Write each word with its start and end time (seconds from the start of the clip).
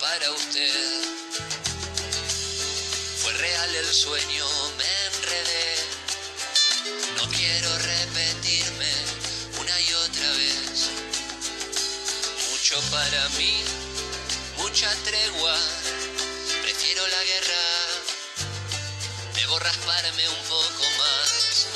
para 0.00 0.28
usted. 0.32 1.04
Fue 3.22 3.32
real 3.34 3.74
el 3.76 3.94
sueño, 3.94 4.44
me 4.76 4.84
enredé. 5.06 5.76
No 7.16 7.30
quiero 7.30 7.78
repetirme 7.78 8.92
una 9.60 9.80
y 9.80 9.94
otra 9.94 10.30
vez. 10.32 10.90
Mucho 12.50 12.80
para 12.90 13.28
mí, 13.38 13.62
mucha 14.56 14.92
tregua. 15.04 15.56
Prefiero 16.62 17.06
la 17.06 17.22
guerra. 17.22 17.64
Debo 19.36 19.60
rasparme 19.60 20.28
un 20.28 20.42
poco 20.48 20.84
más. 20.98 21.68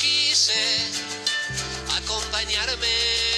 Quise 0.00 0.78
acompañarme. 1.94 3.31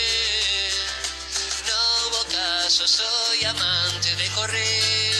Soy 2.76 3.44
amante 3.44 4.08
de 4.16 4.28
correr. 4.34 5.14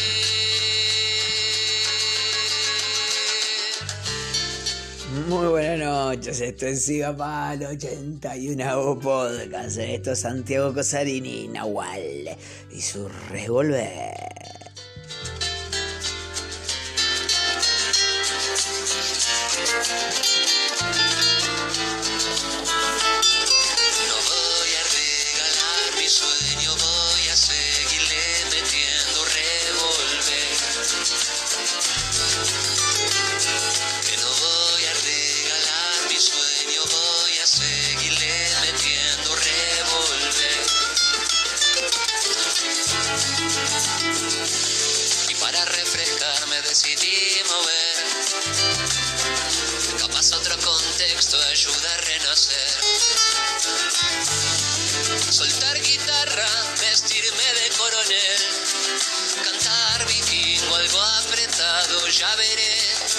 Muy 5.28 5.46
buenas 5.46 5.78
noches, 5.78 6.40
esto 6.40 6.66
es 6.66 6.84
Siga 6.84 7.16
Palo 7.16 7.68
81 7.68 8.98
Podcast. 9.00 9.78
Esto 9.78 10.12
es 10.12 10.18
Santiago 10.18 10.74
Cosarini 10.74 11.46
Nahual 11.46 12.36
y 12.72 12.80
su 12.82 13.08
revolver. 13.30 14.33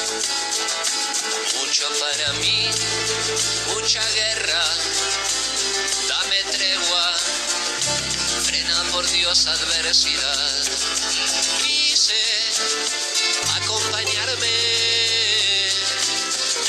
Mucho 0.06 1.90
para 2.00 2.34
mí, 2.34 2.70
mucha 3.74 4.08
guerra, 4.12 4.64
dame 6.08 6.44
tregua, 6.52 7.18
frena 8.44 8.84
por 8.92 9.10
Dios 9.10 9.48
adversidad. 9.48 10.64
Quise 11.64 12.22
acompañarme, 13.56 14.58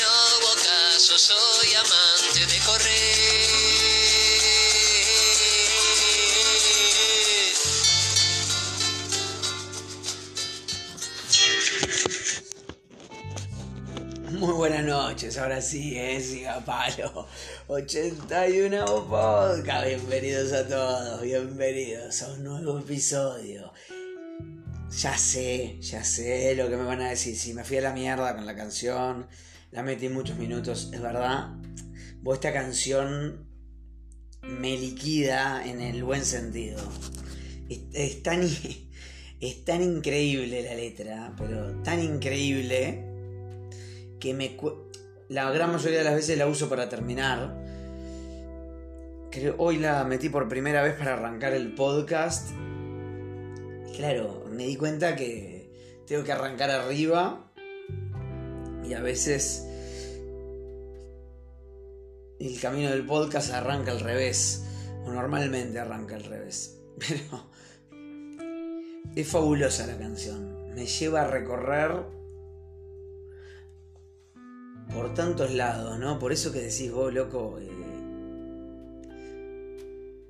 no 0.01 0.37
hubo 0.37 0.55
caso, 0.55 1.19
soy 1.19 1.75
amante 1.75 2.06
noches, 15.17 15.39
ahora 15.39 15.59
sí, 15.63 15.97
es 15.97 16.27
Siga 16.27 16.63
Palo 16.63 17.25
81 17.65 18.85
Podcast. 19.09 19.87
Bienvenidos 19.87 20.53
a 20.53 20.67
todos, 20.67 21.23
bienvenidos 21.23 22.21
a 22.21 22.33
un 22.33 22.43
nuevo 22.43 22.77
episodio. 22.77 23.73
Ya 24.91 25.17
sé, 25.17 25.79
ya 25.81 26.03
sé 26.03 26.53
lo 26.53 26.69
que 26.69 26.77
me 26.77 26.83
van 26.83 27.01
a 27.01 27.09
decir. 27.09 27.35
Si 27.35 27.55
me 27.55 27.63
fui 27.63 27.77
a 27.77 27.81
la 27.81 27.93
mierda 27.93 28.35
con 28.35 28.45
la 28.45 28.55
canción, 28.55 29.25
la 29.71 29.81
metí 29.81 30.07
muchos 30.07 30.37
minutos, 30.37 30.91
es 30.93 31.01
verdad. 31.01 31.49
Vos 32.21 32.35
esta 32.35 32.53
canción 32.53 33.47
me 34.43 34.77
liquida 34.77 35.65
en 35.65 35.81
el 35.81 36.03
buen 36.03 36.23
sentido. 36.23 36.77
Es, 37.67 37.79
es 37.91 38.21
tan, 38.21 38.47
es 39.39 39.65
tan 39.65 39.81
increíble 39.81 40.61
la 40.61 40.75
letra, 40.75 41.33
pero 41.35 41.81
tan 41.81 42.03
increíble 42.03 43.03
que 44.19 44.33
me... 44.33 44.55
La 45.29 45.51
gran 45.51 45.73
mayoría 45.73 45.97
de 45.97 46.03
las 46.05 46.15
veces 46.15 46.37
la 46.37 46.47
uso 46.47 46.69
para 46.69 46.87
terminar. 46.87 47.53
Creo, 49.29 49.55
hoy 49.57 49.77
la 49.77 50.05
metí 50.05 50.29
por 50.29 50.47
primera 50.47 50.81
vez 50.81 50.95
para 50.95 51.13
arrancar 51.13 51.53
el 51.53 51.75
podcast. 51.75 52.51
Y 53.89 53.97
claro, 53.97 54.45
me 54.49 54.63
di 54.65 54.77
cuenta 54.77 55.17
que 55.17 55.69
tengo 56.07 56.23
que 56.23 56.31
arrancar 56.31 56.69
arriba. 56.71 57.51
Y 58.85 58.93
a 58.93 59.01
veces 59.01 59.67
el 62.39 62.57
camino 62.61 62.89
del 62.89 63.05
podcast 63.05 63.53
arranca 63.53 63.91
al 63.91 63.99
revés. 63.99 64.63
O 65.05 65.11
normalmente 65.11 65.77
arranca 65.77 66.15
al 66.15 66.23
revés. 66.23 66.79
Pero 66.97 67.49
es 69.13 69.27
fabulosa 69.27 69.87
la 69.87 69.97
canción. 69.97 70.73
Me 70.73 70.85
lleva 70.85 71.23
a 71.23 71.27
recorrer 71.27 72.16
por 74.93 75.13
tantos 75.13 75.53
lados, 75.53 75.99
¿no? 75.99 76.19
Por 76.19 76.31
eso 76.31 76.51
que 76.51 76.59
decís 76.59 76.91
vos, 76.91 77.13
loco, 77.13 77.57
eh, 77.59 77.69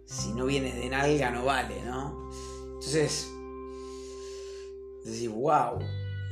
si 0.05 0.33
no 0.33 0.45
viene 0.45 0.73
de 0.73 0.89
nalga 0.89 1.31
no 1.31 1.45
vale, 1.45 1.81
¿no? 1.83 2.29
Entonces, 2.65 3.29
decís, 5.03 5.29
wow, 5.29 5.79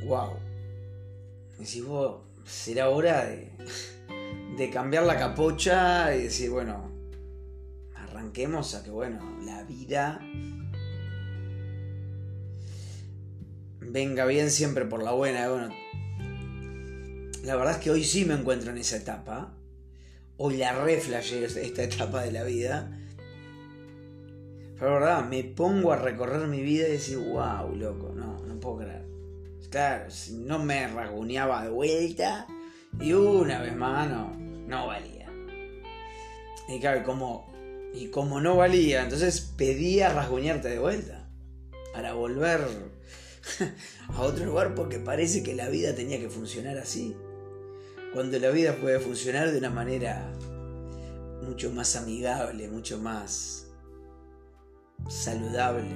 wow. 0.04 0.32
Decís 1.58 1.84
vos, 1.84 2.20
será 2.44 2.88
hora 2.90 3.24
de, 3.24 3.50
de 4.56 4.70
cambiar 4.70 5.04
la 5.04 5.18
capocha 5.18 6.14
y 6.14 6.24
decir, 6.24 6.50
bueno, 6.50 6.90
arranquemos 7.94 8.74
a 8.74 8.82
que, 8.82 8.90
bueno, 8.90 9.20
la 9.44 9.62
vida 9.64 10.20
venga 13.80 14.26
bien 14.26 14.50
siempre 14.50 14.84
por 14.84 15.02
la 15.02 15.12
buena, 15.12 15.48
bueno, 15.48 15.74
la 17.46 17.54
verdad 17.54 17.74
es 17.74 17.80
que 17.80 17.92
hoy 17.92 18.02
sí 18.02 18.24
me 18.24 18.34
encuentro 18.34 18.72
en 18.72 18.78
esa 18.78 18.96
etapa. 18.96 19.54
Hoy 20.36 20.56
la 20.56 20.72
reflashé 20.72 21.44
esta 21.44 21.84
etapa 21.84 22.22
de 22.22 22.32
la 22.32 22.42
vida. 22.42 22.90
Pero 24.74 24.98
la 24.98 24.98
verdad, 24.98 25.28
me 25.28 25.44
pongo 25.44 25.92
a 25.92 25.96
recorrer 25.96 26.48
mi 26.48 26.60
vida 26.60 26.88
y 26.88 26.92
decir, 26.92 27.18
wow, 27.18 27.72
loco, 27.76 28.12
no, 28.14 28.40
no 28.44 28.58
puedo 28.58 28.78
creer. 28.78 29.06
Claro, 29.70 30.10
si 30.10 30.34
no 30.38 30.58
me 30.58 30.88
rasguñaba 30.88 31.62
de 31.62 31.70
vuelta 31.70 32.48
y 33.00 33.12
una 33.12 33.62
vez 33.62 33.76
más, 33.76 34.10
no, 34.10 34.34
no 34.34 34.88
valía. 34.88 35.30
Y 36.68 36.80
claro, 36.80 37.04
como, 37.04 37.48
y 37.94 38.08
como 38.08 38.40
no 38.40 38.56
valía, 38.56 39.04
entonces 39.04 39.40
pedía 39.56 40.12
rasguñarte 40.12 40.68
de 40.68 40.80
vuelta. 40.80 41.30
Para 41.94 42.12
volver 42.12 42.60
a 44.08 44.20
otro 44.20 44.44
lugar 44.44 44.74
porque 44.74 44.98
parece 44.98 45.44
que 45.44 45.54
la 45.54 45.68
vida 45.68 45.94
tenía 45.94 46.18
que 46.18 46.28
funcionar 46.28 46.76
así 46.78 47.16
cuando 48.16 48.38
la 48.38 48.48
vida 48.48 48.74
puede 48.76 48.98
funcionar 48.98 49.52
de 49.52 49.58
una 49.58 49.68
manera 49.68 50.26
mucho 51.42 51.70
más 51.70 51.96
amigable, 51.96 52.66
mucho 52.66 52.96
más 52.96 53.66
saludable 55.06 55.94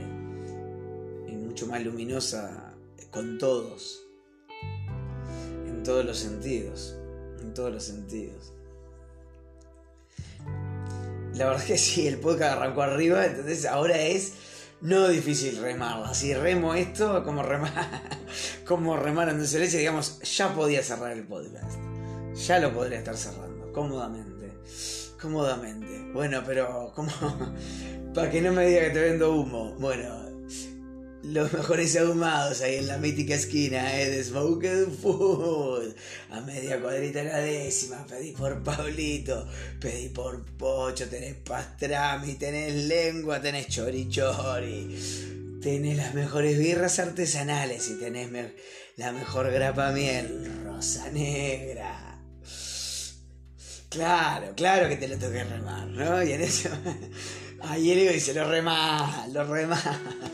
y 1.26 1.32
mucho 1.32 1.66
más 1.66 1.82
luminosa 1.82 2.74
con 3.10 3.38
todos, 3.38 4.02
en 5.66 5.82
todos 5.82 6.04
los 6.04 6.18
sentidos, 6.18 6.94
en 7.40 7.54
todos 7.54 7.72
los 7.72 7.84
sentidos. 7.84 8.52
La 11.32 11.46
verdad 11.46 11.62
es 11.62 11.68
que 11.68 11.78
sí, 11.78 12.06
el 12.06 12.18
podcast 12.18 12.58
arrancó 12.58 12.82
arriba, 12.82 13.24
entonces 13.24 13.64
ahora 13.64 13.98
es 13.98 14.34
no 14.82 15.08
difícil 15.08 15.56
remarla. 15.56 16.12
Si 16.12 16.34
remo 16.34 16.74
esto, 16.74 17.24
como 17.24 17.42
remar, 17.42 17.72
como 18.66 18.98
remar 18.98 19.30
en 19.30 19.42
digamos, 19.42 20.20
ya 20.36 20.54
podía 20.54 20.82
cerrar 20.82 21.12
el 21.12 21.26
podcast 21.26 21.89
ya 22.34 22.58
lo 22.58 22.72
podría 22.72 22.98
estar 22.98 23.16
cerrando, 23.16 23.72
cómodamente. 23.72 24.52
Cómodamente. 25.20 26.12
Bueno, 26.12 26.42
pero, 26.46 26.92
¿cómo? 26.94 27.10
Para 28.14 28.30
que 28.30 28.40
no 28.40 28.52
me 28.52 28.66
diga 28.66 28.82
que 28.82 28.90
te 28.90 29.00
vendo 29.00 29.34
humo. 29.34 29.74
Bueno, 29.78 30.30
los 31.22 31.52
mejores 31.52 31.96
ahumados 31.96 32.62
ahí 32.62 32.76
en 32.76 32.86
la 32.86 32.96
mítica 32.96 33.34
esquina 33.34 34.00
eh, 34.00 34.10
de 34.10 34.24
Smoked 34.24 34.88
Food. 35.02 35.94
A 36.30 36.40
media 36.40 36.80
cuadrita 36.80 37.22
la 37.22 37.38
décima. 37.38 38.06
Pedí 38.06 38.32
por 38.32 38.62
Pablito, 38.62 39.46
pedí 39.78 40.08
por 40.08 40.42
Pocho, 40.44 41.08
tenés 41.08 41.34
pastrami, 41.34 42.34
tenés 42.34 42.74
lengua, 42.86 43.40
tenés 43.40 43.68
chorichori. 43.68 44.96
Tenés 45.60 45.98
las 45.98 46.14
mejores 46.14 46.58
birras 46.58 46.98
artesanales 46.98 47.90
y 47.90 47.98
tenés 47.98 48.30
la 48.96 49.12
mejor 49.12 49.50
grapa 49.50 49.92
miel, 49.92 50.50
rosa 50.64 51.10
negra. 51.10 51.99
Claro, 53.90 54.54
claro 54.54 54.88
que 54.88 54.96
te 54.96 55.08
lo 55.08 55.18
toqué 55.18 55.42
remar, 55.42 55.88
¿no? 55.88 56.22
Y 56.22 56.32
en 56.32 56.42
eso. 56.42 56.68
Ahí 57.62 57.90
él 57.90 58.14
dice, 58.14 58.32
lo 58.32 58.48
remás, 58.48 59.28
lo 59.30 59.44
remás, 59.44 59.84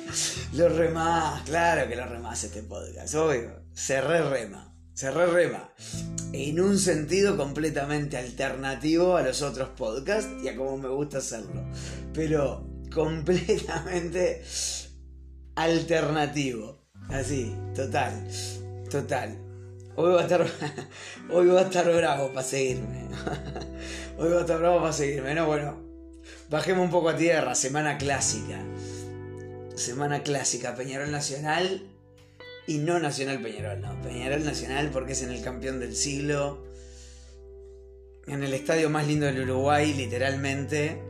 lo 0.53 0.69
remás, 0.69 1.43
claro 1.43 1.89
que 1.89 1.97
lo 1.97 2.07
remás 2.07 2.45
este 2.45 2.63
podcast, 2.63 3.15
obvio, 3.17 3.65
se 3.73 4.01
re 4.01 4.23
rema, 4.23 4.73
se 4.95 5.11
re 5.11 5.27
rema, 5.27 5.73
en 6.33 6.61
un 6.61 6.79
sentido 6.79 7.37
completamente 7.37 8.17
alternativo 8.17 9.17
a 9.17 9.23
los 9.23 9.43
otros 9.43 9.71
podcasts 9.71 10.31
y 10.45 10.49
a 10.49 10.57
como 10.57 10.79
me 10.79 10.89
gusta 10.89 11.19
hacerlo, 11.19 11.65
pero 12.15 12.65
completamente 12.95 14.45
alternativo, 15.57 16.87
así, 17.09 17.53
total, 17.75 18.25
total. 18.89 19.46
Hoy 19.99 20.13
va 20.13 20.21
a 20.21 20.23
estar, 20.25 20.47
hoy 21.31 21.47
va 21.47 21.61
a 21.61 21.65
estar 21.65 21.91
bravo 21.91 22.29
para 22.29 22.47
seguirme. 22.47 23.09
Hoy 24.19 24.31
va 24.31 24.39
a 24.39 24.41
estar 24.43 24.59
bravo 24.59 24.81
para 24.81 24.93
seguirme, 24.93 25.35
no, 25.35 25.47
bueno. 25.47 25.83
Bajemos 26.51 26.85
un 26.85 26.91
poco 26.91 27.09
a 27.09 27.17
tierra, 27.17 27.55
semana 27.55 27.97
clásica. 27.97 28.59
Semana 29.75 30.23
clásica, 30.23 30.75
Peñarol 30.75 31.11
Nacional 31.11 31.83
y 32.67 32.79
no 32.79 32.99
Nacional 32.99 33.41
Peñarol, 33.41 33.81
no. 33.81 34.01
Peñarol 34.03 34.45
Nacional 34.45 34.91
porque 34.93 35.13
es 35.13 35.23
en 35.23 35.31
el 35.31 35.43
campeón 35.43 35.81
del 35.81 35.97
siglo. 35.97 36.63
En 38.27 38.43
el 38.43 38.53
estadio 38.53 38.91
más 38.91 39.07
lindo 39.07 39.25
del 39.25 39.41
Uruguay, 39.49 39.95
literalmente. 39.95 41.01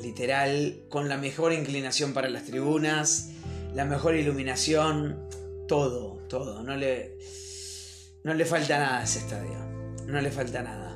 Literal, 0.00 0.84
con 0.88 1.10
la 1.10 1.18
mejor 1.18 1.52
inclinación 1.52 2.14
para 2.14 2.30
las 2.30 2.44
tribunas, 2.44 3.32
la 3.74 3.84
mejor 3.84 4.14
iluminación, 4.16 5.28
todo, 5.68 6.18
todo. 6.28 6.62
No 6.62 6.74
le, 6.74 7.18
no 8.24 8.34
le 8.34 8.44
falta 8.44 8.78
nada 8.78 9.00
a 9.00 9.04
ese 9.04 9.20
estadio. 9.20 9.58
No 10.06 10.20
le 10.20 10.30
falta 10.30 10.62
nada 10.62 10.90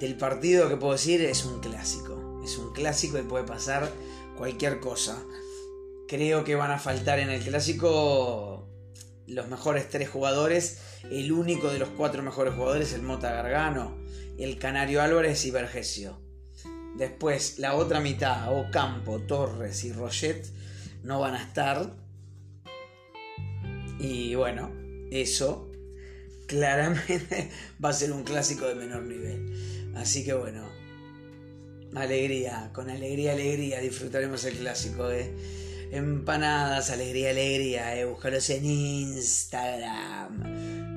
del 0.00 0.16
partido 0.16 0.68
que 0.68 0.76
puedo 0.76 0.94
decir 0.94 1.20
es 1.20 1.44
un 1.44 1.60
clásico. 1.60 2.40
Es 2.42 2.56
un 2.56 2.72
clásico 2.72 3.18
y 3.18 3.22
puede 3.22 3.44
pasar 3.44 3.88
cualquier 4.36 4.80
cosa. 4.80 5.22
Creo 6.08 6.42
que 6.42 6.56
van 6.56 6.70
a 6.72 6.78
faltar 6.78 7.20
en 7.20 7.28
el 7.28 7.42
clásico 7.42 8.66
los 9.26 9.48
mejores 9.48 9.88
tres 9.90 10.08
jugadores. 10.08 10.80
El 11.10 11.30
único 11.30 11.70
de 11.70 11.78
los 11.78 11.90
cuatro 11.90 12.22
mejores 12.22 12.54
jugadores, 12.54 12.94
el 12.94 13.02
Mota 13.02 13.30
Gargano, 13.30 13.98
el 14.38 14.58
Canario 14.58 15.02
Álvarez 15.02 15.44
y 15.44 15.50
Vergesio. 15.50 16.18
Después, 16.96 17.58
la 17.58 17.74
otra 17.74 18.00
mitad, 18.00 18.58
Ocampo, 18.58 19.20
Torres 19.20 19.84
y 19.84 19.92
Roget, 19.92 20.46
no 21.02 21.20
van 21.20 21.34
a 21.34 21.42
estar. 21.42 21.94
Y 23.98 24.34
bueno, 24.34 24.79
eso 25.10 25.70
claramente 26.46 27.50
va 27.84 27.90
a 27.90 27.92
ser 27.92 28.12
un 28.12 28.24
clásico 28.24 28.66
de 28.66 28.74
menor 28.74 29.04
nivel. 29.04 29.52
Así 29.94 30.24
que 30.24 30.34
bueno, 30.34 30.68
alegría, 31.94 32.70
con 32.72 32.90
alegría, 32.90 33.32
alegría, 33.32 33.80
disfrutaremos 33.80 34.44
el 34.44 34.56
clásico, 34.58 35.10
¿eh? 35.10 35.32
Empanadas, 35.92 36.90
alegría, 36.90 37.30
alegría, 37.30 37.96
¿eh? 37.96 38.06
En 38.48 38.64
Instagram. 38.64 40.40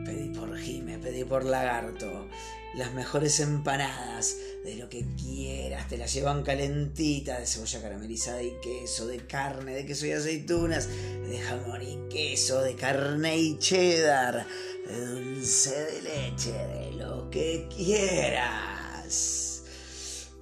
Pedí 0.05 0.29
por 0.29 0.57
Jime, 0.57 0.99
pedí 0.99 1.23
por 1.23 1.43
Lagarto. 1.45 2.27
Las 2.75 2.93
mejores 2.93 3.39
empanadas, 3.39 4.37
de 4.63 4.75
lo 4.75 4.89
que 4.89 5.05
quieras, 5.15 5.87
te 5.89 5.97
las 5.97 6.11
llevan 6.13 6.41
calentitas, 6.41 7.39
de 7.39 7.45
cebolla 7.45 7.81
caramelizada 7.81 8.41
y 8.41 8.53
queso, 8.61 9.05
de 9.05 9.17
carne, 9.27 9.75
de 9.75 9.85
queso 9.85 10.07
y 10.07 10.11
aceitunas, 10.13 10.87
de 10.87 11.39
jamón 11.39 11.81
y 11.83 12.09
queso, 12.09 12.61
de 12.61 12.75
carne 12.75 13.37
y 13.37 13.59
cheddar, 13.59 14.47
de 14.87 15.05
dulce 15.05 15.85
de 15.85 16.01
leche, 16.01 16.51
de 16.51 16.91
lo 16.93 17.29
que 17.29 17.67
quieras. 17.75 19.63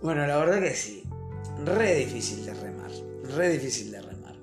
Bueno, 0.02 0.26
la 0.26 0.38
verdad 0.38 0.62
que 0.62 0.76
sí. 0.76 1.04
Re 1.66 1.96
difícil 1.96 2.46
de 2.46 2.54
remar. 2.54 2.92
Re 3.36 3.50
difícil 3.50 3.92
de 3.92 4.02
remar. 4.02 4.36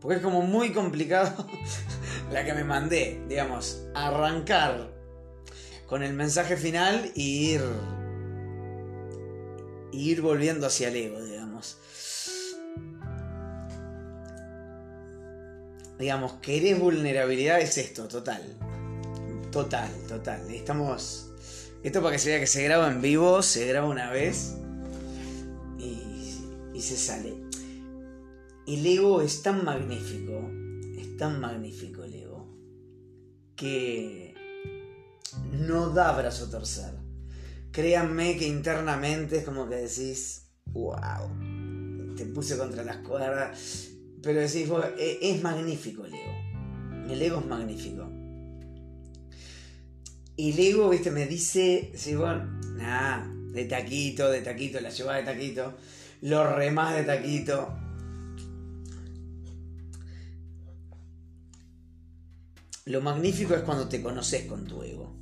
Porque 0.00 0.16
es 0.16 0.22
como 0.22 0.42
muy 0.42 0.72
complicado 0.72 1.46
la 2.32 2.44
que 2.44 2.54
me 2.54 2.64
mandé, 2.64 3.20
digamos, 3.28 3.82
arrancar 3.94 4.97
con 5.88 6.02
el 6.02 6.12
mensaje 6.12 6.56
final 6.56 7.10
y 7.14 7.54
ir. 7.54 7.62
ir 9.90 10.20
volviendo 10.20 10.66
hacia 10.66 10.88
el 10.88 10.96
ego, 10.96 11.22
digamos. 11.24 11.78
Digamos, 15.98 16.34
querés 16.34 16.78
vulnerabilidad 16.78 17.60
es 17.60 17.76
esto, 17.78 18.06
total. 18.06 18.42
Total, 19.50 19.90
total. 20.06 20.48
Estamos 20.50 21.28
esto 21.82 22.02
para 22.02 22.12
que 22.12 22.18
se 22.18 22.30
vea 22.30 22.40
que 22.40 22.46
se 22.46 22.62
graba 22.64 22.90
en 22.90 23.00
vivo, 23.00 23.40
se 23.40 23.66
graba 23.66 23.88
una 23.88 24.10
vez 24.10 24.56
y, 25.78 26.80
se 26.80 26.96
sale. 26.96 27.34
El 28.66 28.86
ego 28.86 29.20
es 29.20 29.42
tan 29.42 29.64
magnífico, 29.64 30.48
es 30.96 31.16
tan 31.16 31.40
magnífico 31.40 32.04
el 32.04 32.14
ego, 32.14 32.48
que 33.56 34.27
no 35.52 35.90
da 35.90 36.12
brazo 36.12 36.46
a 36.46 36.50
torcer. 36.50 36.94
Créanme 37.70 38.36
que 38.36 38.46
internamente 38.46 39.38
es 39.38 39.44
como 39.44 39.68
que 39.68 39.76
decís, 39.76 40.50
wow, 40.66 42.14
te 42.16 42.26
puse 42.26 42.56
contra 42.56 42.82
las 42.82 42.98
cuerdas. 42.98 43.88
Pero 44.22 44.40
decís, 44.40 44.68
e, 44.98 45.18
es 45.22 45.42
magnífico 45.42 46.04
el 46.04 46.14
ego. 46.14 47.08
El 47.10 47.22
ego 47.22 47.38
es 47.40 47.46
magnífico. 47.46 48.10
Y 50.36 50.52
luego, 50.52 50.90
viste, 50.90 51.10
me 51.10 51.26
dice, 51.26 51.90
sí, 51.94 52.14
bueno, 52.14 52.60
nada, 52.76 53.28
de 53.52 53.64
taquito, 53.64 54.30
de 54.30 54.40
taquito, 54.40 54.80
la 54.80 54.90
llevaba 54.90 55.18
de 55.18 55.24
taquito, 55.24 55.76
los 56.22 56.54
remás 56.54 56.94
de 56.94 57.04
taquito. 57.04 57.76
Lo 62.84 63.00
magnífico 63.00 63.54
es 63.54 63.62
cuando 63.62 63.88
te 63.88 64.00
conoces 64.00 64.44
con 64.46 64.64
tu 64.64 64.82
ego. 64.82 65.18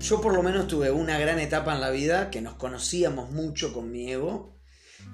Yo 0.00 0.20
por 0.20 0.34
lo 0.34 0.42
menos 0.42 0.66
tuve 0.66 0.90
una 0.90 1.18
gran 1.18 1.38
etapa 1.38 1.74
en 1.74 1.80
la 1.80 1.90
vida 1.90 2.30
que 2.30 2.40
nos 2.40 2.54
conocíamos 2.54 3.30
mucho 3.30 3.72
con 3.72 3.90
mi 3.90 4.10
ego, 4.10 4.56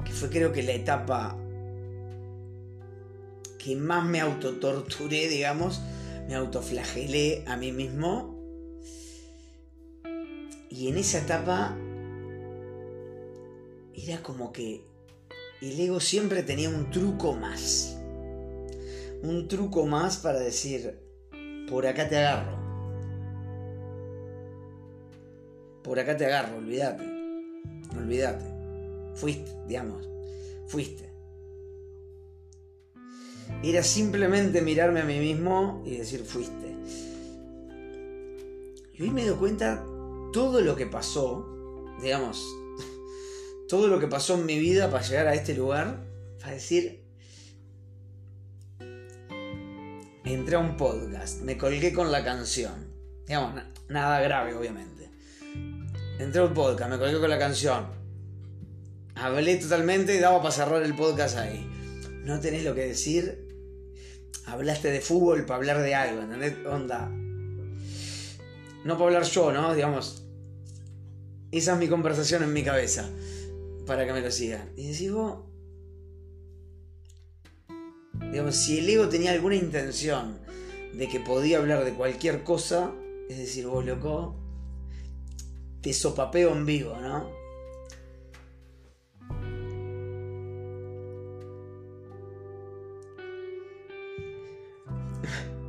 que 0.04 0.12
fue 0.12 0.30
creo 0.30 0.52
que 0.52 0.62
la 0.62 0.72
etapa 0.72 1.36
que 3.58 3.74
más 3.74 4.04
me 4.04 4.20
autotorturé, 4.20 5.28
digamos, 5.28 5.80
me 6.28 6.34
autoflagelé 6.36 7.42
a 7.46 7.56
mí 7.56 7.72
mismo. 7.72 8.34
Y 10.70 10.88
en 10.88 10.98
esa 10.98 11.18
etapa 11.18 11.76
era 13.92 14.22
como 14.22 14.52
que 14.52 14.84
el 15.62 15.80
ego 15.80 15.98
siempre 15.98 16.42
tenía 16.42 16.68
un 16.68 16.90
truco 16.90 17.32
más. 17.32 17.98
Un 19.22 19.48
truco 19.48 19.86
más 19.86 20.18
para 20.18 20.38
decir, 20.38 21.05
por 21.68 21.86
acá 21.86 22.08
te 22.08 22.16
agarro. 22.16 22.56
Por 25.82 25.98
acá 25.98 26.16
te 26.16 26.26
agarro, 26.26 26.56
olvídate. 26.58 27.04
Olvídate. 27.96 28.44
Fuiste, 29.14 29.50
digamos. 29.66 30.08
Fuiste 30.66 31.06
era 33.62 33.82
simplemente 33.82 34.62
mirarme 34.62 35.00
a 35.00 35.04
mí 35.04 35.18
mismo 35.18 35.82
y 35.84 35.96
decir 35.96 36.24
fuiste. 36.24 36.76
Y 38.94 39.02
hoy 39.02 39.10
me 39.10 39.26
doy 39.26 39.36
cuenta 39.36 39.84
todo 40.32 40.60
lo 40.60 40.76
que 40.76 40.86
pasó, 40.86 41.46
digamos, 42.00 42.44
todo 43.68 43.88
lo 43.88 43.98
que 43.98 44.06
pasó 44.06 44.34
en 44.34 44.46
mi 44.46 44.58
vida 44.58 44.90
para 44.90 45.02
llegar 45.02 45.26
a 45.28 45.34
este 45.34 45.54
lugar, 45.54 46.06
para 46.40 46.52
decir, 46.54 47.02
entré 50.26 50.56
a 50.56 50.58
un 50.58 50.76
podcast, 50.76 51.42
me 51.42 51.56
colgué 51.56 51.92
con 51.92 52.10
la 52.10 52.24
canción, 52.24 52.92
digamos, 53.26 53.62
nada 53.88 54.20
grave 54.20 54.54
obviamente. 54.54 55.08
Entré 56.18 56.40
a 56.40 56.44
un 56.44 56.54
podcast, 56.54 56.90
me 56.90 56.98
colgué 56.98 57.20
con 57.20 57.30
la 57.30 57.38
canción, 57.38 57.86
hablé 59.14 59.56
totalmente 59.56 60.14
y 60.16 60.18
daba 60.18 60.42
para 60.42 60.52
cerrar 60.52 60.82
el 60.82 60.94
podcast 60.96 61.36
ahí. 61.38 61.64
No 62.24 62.40
tenés 62.40 62.64
lo 62.64 62.74
que 62.74 62.86
decir, 62.86 63.46
hablaste 64.46 64.90
de 64.90 65.00
fútbol 65.00 65.46
para 65.46 65.58
hablar 65.58 65.80
de 65.80 65.94
algo, 65.94 66.22
¿entendés? 66.22 66.54
Onda. 66.66 67.08
No 68.84 68.94
para 68.94 69.04
hablar 69.04 69.24
yo, 69.24 69.52
¿no? 69.52 69.74
Digamos. 69.74 70.24
Esa 71.52 71.74
es 71.74 71.78
mi 71.78 71.88
conversación 71.88 72.42
en 72.42 72.52
mi 72.52 72.64
cabeza. 72.64 73.08
para 73.86 74.04
que 74.04 74.12
me 74.12 74.20
lo 74.20 74.32
sigan. 74.32 74.72
Y 74.76 74.90
decís 74.90 75.12
vos, 75.12 75.38
digamos, 78.30 78.56
si 78.56 78.78
el 78.78 78.88
ego 78.88 79.08
tenía 79.08 79.32
alguna 79.32 79.56
intención 79.56 80.38
de 80.92 81.08
que 81.08 81.20
podía 81.20 81.58
hablar 81.58 81.84
de 81.84 81.92
cualquier 81.92 82.42
cosa, 82.42 82.92
es 83.28 83.38
decir, 83.38 83.66
vos 83.66 83.84
loco, 83.84 84.36
te 85.80 85.92
sopapeo 85.92 86.52
en 86.52 86.66
vivo, 86.66 86.96
¿no? 87.00 87.30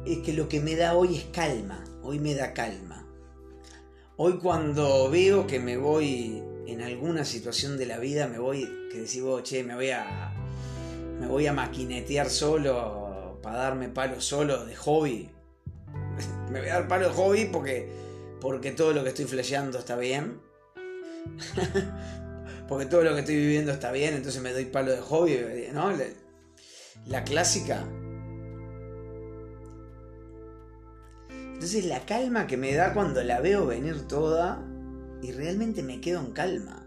Es 0.06 0.20
que 0.20 0.32
lo 0.34 0.48
que 0.48 0.62
me 0.62 0.76
da 0.76 0.96
hoy 0.96 1.18
es 1.18 1.26
calma, 1.26 1.84
hoy 2.02 2.20
me 2.20 2.34
da 2.34 2.54
calma. 2.54 3.06
Hoy 4.16 4.40
cuando 4.40 5.10
veo 5.12 5.46
que 5.46 5.60
me 5.60 5.78
voy 5.78 6.42
en 6.66 6.82
alguna 6.82 7.26
situación 7.26 7.78
de 7.78 7.86
la 7.86 8.00
vida, 8.00 8.28
me 8.28 8.40
voy, 8.40 8.68
que 8.92 9.02
decís 9.02 9.22
vos, 9.22 9.44
che, 9.44 9.64
me 9.64 9.76
voy 9.76 9.90
a, 9.90 10.37
me 11.20 11.28
voy 11.28 11.48
a 11.48 11.54
maquinetear 11.54 12.30
solo, 12.30 13.40
para 13.42 13.58
darme 13.58 13.90
palo 13.90 14.22
solo 14.22 14.66
de 14.66 14.76
hobby. 14.76 15.30
me 16.52 16.60
voy 16.60 16.70
a 16.70 16.74
dar 16.76 16.88
palo 16.88 17.10
de 17.10 17.14
hobby 17.14 17.46
porque, 17.46 17.90
porque 18.40 18.72
todo 18.72 18.94
lo 18.94 19.04
que 19.04 19.10
estoy 19.10 19.26
flasheando 19.26 19.80
está 19.80 19.96
bien. 19.96 20.40
porque 22.68 22.86
todo 22.86 23.04
lo 23.04 23.14
que 23.14 23.20
estoy 23.22 23.36
viviendo 23.36 23.72
está 23.72 23.92
bien, 23.92 24.14
entonces 24.14 24.42
me 24.42 24.54
doy 24.54 24.66
palo 24.66 24.92
de 24.92 25.02
hobby, 25.02 25.70
¿no? 25.74 25.92
La 27.06 27.24
clásica. 27.24 27.86
Entonces 31.30 31.86
la 31.86 32.06
calma 32.06 32.46
que 32.46 32.56
me 32.56 32.74
da 32.76 32.94
cuando 32.94 33.24
la 33.24 33.42
veo 33.42 33.66
venir 33.66 34.08
toda 34.08 34.64
y 35.24 35.32
realmente 35.32 35.82
me 35.82 36.00
quedo 36.00 36.20
en 36.20 36.32
calma. 36.32 36.87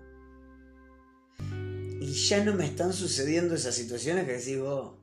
Y 2.11 2.15
ya 2.15 2.45
no 2.45 2.55
me 2.55 2.65
están 2.65 2.93
sucediendo 2.93 3.55
esas 3.55 3.73
situaciones 3.77 4.27
que 4.27 4.33
decís 4.33 4.59
vos, 4.59 4.97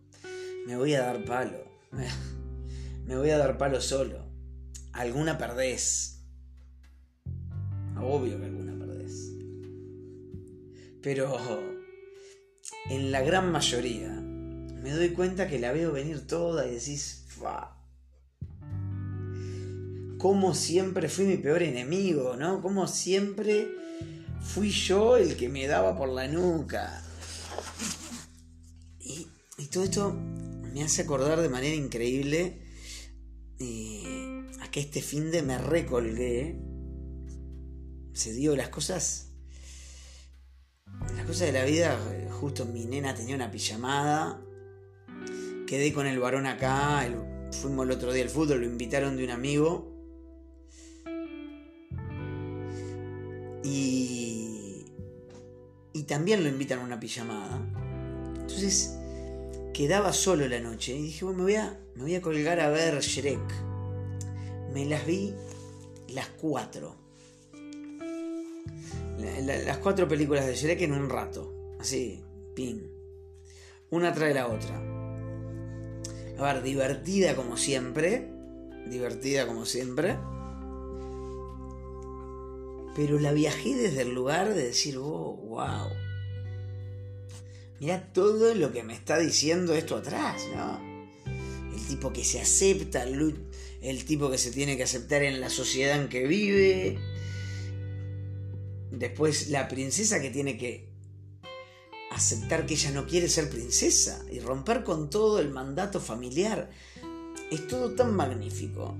me 0.68 0.76
voy 0.76 0.94
a 0.94 1.04
dar 1.04 1.24
palo. 1.24 1.64
Me 3.06 3.16
voy 3.16 3.30
a 3.30 3.38
dar 3.38 3.58
palo 3.58 3.80
solo. 3.80 4.26
Alguna 4.92 5.38
perdés. 5.38 6.26
Obvio 7.96 8.38
que 8.38 8.46
alguna 8.48 8.78
perdés. 8.78 9.32
Pero 11.02 11.34
en 12.90 13.14
la 13.14 13.22
gran 13.22 13.54
mayoría 13.54 14.10
me 14.12 14.92
doy 14.92 15.12
cuenta 15.12 15.48
que 15.48 15.60
la 15.60 15.72
veo 15.72 15.94
venir 15.94 16.28
toda 16.28 16.68
y 16.68 16.72
decís, 16.72 17.24
fa 17.30 17.78
como 20.18 20.54
siempre 20.54 21.08
fui 21.08 21.26
mi 21.26 21.38
peor 21.38 21.64
enemigo, 21.64 22.36
¿no? 22.36 22.62
Como 22.62 22.86
siempre 22.88 23.70
fui 24.48 24.72
yo 24.72 25.18
el 25.18 25.36
que 25.36 25.50
me 25.50 25.68
daba 25.68 25.96
por 25.98 26.10
la 26.10 26.28
nuca. 26.28 27.04
Y, 29.00 29.28
todo 29.72 29.84
esto 29.84 30.14
me 30.14 30.84
hace 30.84 31.02
acordar 31.02 31.42
de 31.42 31.50
manera 31.50 31.76
increíble 31.76 32.62
eh, 33.60 34.46
a 34.62 34.72
que 34.72 34.80
este 34.80 35.02
fin 35.02 35.32
de 35.32 35.44
me 35.44 35.58
recolgué. 35.58 36.60
Se 38.14 38.34
dio 38.34 38.56
las 38.56 38.70
cosas. 38.70 39.34
Las 41.16 41.26
cosas 41.26 41.48
de 41.48 41.52
la 41.52 41.66
vida, 41.66 42.00
justo 42.40 42.66
mi 42.66 42.86
nena 42.86 43.14
tenía 43.14 43.36
una 43.36 43.52
pijamada. 43.52 44.42
Quedé 45.68 45.94
con 45.94 46.08
el 46.08 46.20
varón 46.20 46.46
acá. 46.46 47.08
fuimos 47.52 47.86
el 47.86 47.92
otro 47.92 48.14
día 48.14 48.24
al 48.24 48.30
fútbol, 48.30 48.62
lo 48.62 48.66
invitaron 48.66 49.18
de 49.18 49.24
un 49.26 49.32
amigo. 49.32 49.94
Y, 53.64 54.27
y 54.27 54.27
también 56.08 56.44
lo 56.44 56.50
invitan 56.50 56.80
a 56.80 56.84
una 56.84 57.00
pijamada. 57.00 57.60
Entonces 58.40 58.98
quedaba 59.74 60.14
solo 60.14 60.48
la 60.48 60.60
noche 60.60 60.96
y 60.96 61.02
dije, 61.04 61.26
bueno, 61.26 61.40
me 61.40 61.44
voy 61.44 61.56
a, 61.56 61.80
me 61.96 62.04
voy 62.04 62.16
a 62.16 62.22
colgar 62.22 62.60
a 62.60 62.70
ver 62.70 63.00
Shrek. 63.00 63.40
Me 64.74 64.86
las 64.86 65.06
vi 65.06 65.34
las 66.10 66.28
cuatro. 66.30 66.96
las 69.18 69.78
cuatro 69.78 70.08
películas 70.08 70.46
de 70.46 70.56
Shrek 70.56 70.82
en 70.82 70.94
un 70.94 71.10
rato. 71.10 71.76
Así, 71.80 72.24
pin. 72.56 72.92
Una 73.90 74.14
trae 74.14 74.34
la 74.34 74.48
otra. 74.48 74.82
A 76.38 76.54
ver, 76.54 76.64
divertida 76.64 77.36
como 77.36 77.58
siempre. 77.58 78.32
Divertida 78.88 79.46
como 79.46 79.66
siempre 79.66 80.18
pero 82.98 83.20
la 83.20 83.32
viajé 83.32 83.76
desde 83.76 84.02
el 84.02 84.16
lugar 84.16 84.56
de 84.56 84.64
decir, 84.66 84.98
oh, 84.98 85.36
wow. 85.46 85.88
Mira 87.80 88.12
todo 88.12 88.56
lo 88.56 88.74
que 88.74 88.82
me 88.82 88.96
está 88.96 89.20
diciendo 89.20 89.76
esto 89.76 89.98
atrás, 89.98 90.42
¿no? 90.56 90.82
El 91.76 91.86
tipo 91.88 92.12
que 92.12 92.26
se 92.26 92.42
acepta, 92.42 93.04
el 93.04 94.06
tipo 94.06 94.32
que 94.32 94.40
se 94.40 94.50
tiene 94.50 94.78
que 94.78 94.84
aceptar 94.84 95.22
en 95.22 95.40
la 95.40 95.52
sociedad 95.52 96.02
en 96.02 96.10
que 96.10 96.26
vive. 96.26 96.98
Después 98.90 99.50
la 99.50 99.68
princesa 99.68 100.20
que 100.20 100.32
tiene 100.32 100.58
que 100.58 100.90
aceptar 102.10 102.66
que 102.66 102.74
ella 102.74 102.90
no 102.90 103.06
quiere 103.06 103.30
ser 103.30 103.48
princesa 103.48 104.26
y 104.32 104.40
romper 104.40 104.84
con 104.84 105.12
todo 105.12 105.38
el 105.38 105.52
mandato 105.52 106.02
familiar. 106.02 106.72
Es 107.52 107.68
todo 107.68 107.92
tan 107.92 108.16
magnífico. 108.16 108.98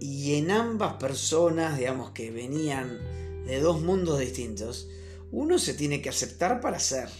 Y 0.00 0.36
en 0.36 0.50
ambas 0.50 0.94
personas, 0.94 1.76
digamos, 1.76 2.12
que 2.12 2.30
venían 2.30 3.44
de 3.44 3.60
dos 3.60 3.82
mundos 3.82 4.18
distintos, 4.18 4.88
uno 5.30 5.58
se 5.58 5.74
tiene 5.74 6.00
que 6.00 6.08
aceptar 6.08 6.62
para 6.62 6.78
ser. 6.78 7.10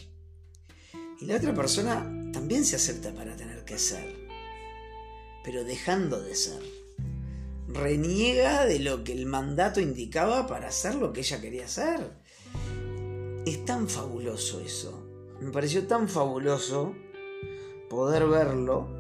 Y 1.21 1.27
la 1.27 1.37
otra 1.37 1.55
persona 1.55 2.31
también 2.33 2.65
se 2.65 2.77
acepta 2.77 3.13
para 3.13 3.37
tener 3.37 3.67
que 3.67 3.79
ser. 3.79 4.17
Pero 5.45 5.63
dejando 5.63 6.23
de 6.23 6.35
ser. 6.35 6.63
Reniega 7.69 8.65
de 8.65 8.79
lo 8.79 9.05
que 9.05 9.13
el 9.13 9.27
mandato 9.27 9.81
indicaba 9.81 10.47
para 10.47 10.69
hacer 10.69 10.95
lo 10.95 11.13
que 11.13 11.21
ella 11.21 11.41
quería 11.41 11.67
hacer. 11.67 12.15
Es 13.45 13.63
tan 13.67 13.91
fabuloso 13.91 14.61
eso. 14.61 15.07
Me 15.43 15.51
pareció 15.51 15.87
tan 15.87 16.09
fabuloso 16.09 16.95
poder 17.91 18.27
verlo 18.27 19.00